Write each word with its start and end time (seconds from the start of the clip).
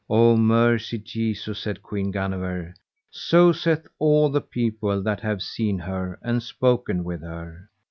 O 0.09 0.35
mercy 0.35 0.97
Jesu, 0.97 1.53
said 1.53 1.83
Queen 1.83 2.09
Guenever, 2.09 2.73
so 3.11 3.51
saith 3.51 3.85
all 3.99 4.31
the 4.31 4.41
people 4.41 5.03
that 5.03 5.19
have 5.19 5.43
seen 5.43 5.77
her 5.77 6.17
and 6.23 6.41
spoken 6.41 7.03
with 7.03 7.21
her. 7.21 7.69